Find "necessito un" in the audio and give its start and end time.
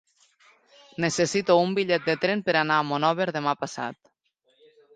1.05-1.75